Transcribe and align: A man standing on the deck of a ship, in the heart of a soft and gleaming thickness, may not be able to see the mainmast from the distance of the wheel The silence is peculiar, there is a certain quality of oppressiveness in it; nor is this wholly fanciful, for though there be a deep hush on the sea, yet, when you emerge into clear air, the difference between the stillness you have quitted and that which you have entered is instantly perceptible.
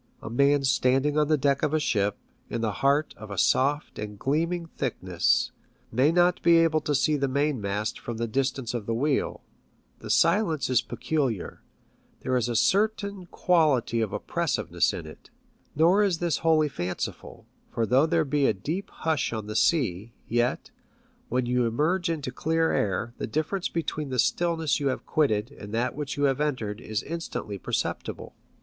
A 0.19 0.31
man 0.31 0.63
standing 0.63 1.15
on 1.15 1.27
the 1.27 1.37
deck 1.37 1.61
of 1.61 1.75
a 1.75 1.79
ship, 1.79 2.17
in 2.49 2.61
the 2.61 2.71
heart 2.81 3.13
of 3.17 3.29
a 3.29 3.37
soft 3.37 3.99
and 3.99 4.17
gleaming 4.17 4.65
thickness, 4.65 5.51
may 5.91 6.11
not 6.11 6.41
be 6.41 6.57
able 6.57 6.81
to 6.81 6.95
see 6.95 7.17
the 7.17 7.27
mainmast 7.27 7.99
from 7.99 8.17
the 8.17 8.25
distance 8.27 8.73
of 8.73 8.87
the 8.87 8.95
wheel 8.95 9.43
The 9.99 10.09
silence 10.09 10.71
is 10.71 10.81
peculiar, 10.81 11.61
there 12.21 12.35
is 12.35 12.49
a 12.49 12.55
certain 12.55 13.27
quality 13.27 14.01
of 14.01 14.11
oppressiveness 14.11 14.91
in 14.91 15.05
it; 15.05 15.29
nor 15.75 16.01
is 16.01 16.17
this 16.17 16.37
wholly 16.37 16.67
fanciful, 16.67 17.45
for 17.71 17.85
though 17.85 18.07
there 18.07 18.25
be 18.25 18.47
a 18.47 18.53
deep 18.53 18.89
hush 18.89 19.31
on 19.31 19.45
the 19.45 19.55
sea, 19.55 20.13
yet, 20.27 20.71
when 21.29 21.45
you 21.45 21.67
emerge 21.67 22.09
into 22.09 22.31
clear 22.31 22.71
air, 22.71 23.13
the 23.19 23.27
difference 23.27 23.69
between 23.69 24.09
the 24.09 24.17
stillness 24.17 24.79
you 24.79 24.87
have 24.87 25.05
quitted 25.05 25.51
and 25.51 25.71
that 25.75 25.93
which 25.95 26.17
you 26.17 26.23
have 26.23 26.41
entered 26.41 26.81
is 26.81 27.03
instantly 27.03 27.59
perceptible. 27.59 28.33